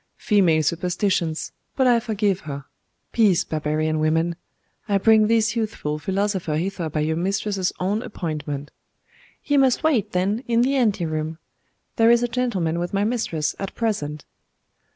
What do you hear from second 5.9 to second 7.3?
philosopher hither by your